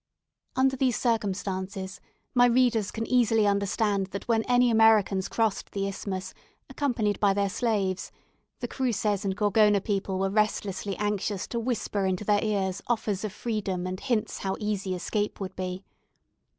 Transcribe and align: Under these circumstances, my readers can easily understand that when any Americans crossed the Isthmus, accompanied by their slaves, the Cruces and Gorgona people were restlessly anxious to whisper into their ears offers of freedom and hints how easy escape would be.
Under 0.55 0.75
these 0.75 0.97
circumstances, 0.97 2.01
my 2.33 2.47
readers 2.47 2.89
can 2.89 3.05
easily 3.05 3.45
understand 3.45 4.07
that 4.07 4.27
when 4.27 4.41
any 4.45 4.71
Americans 4.71 5.29
crossed 5.29 5.73
the 5.73 5.87
Isthmus, 5.87 6.33
accompanied 6.71 7.19
by 7.19 7.35
their 7.35 7.49
slaves, 7.49 8.11
the 8.61 8.67
Cruces 8.67 9.23
and 9.23 9.37
Gorgona 9.37 9.79
people 9.79 10.17
were 10.17 10.31
restlessly 10.31 10.97
anxious 10.97 11.45
to 11.49 11.59
whisper 11.59 12.07
into 12.07 12.23
their 12.25 12.43
ears 12.43 12.81
offers 12.87 13.23
of 13.23 13.31
freedom 13.31 13.85
and 13.85 13.99
hints 13.99 14.39
how 14.39 14.57
easy 14.59 14.95
escape 14.95 15.39
would 15.39 15.55
be. 15.55 15.85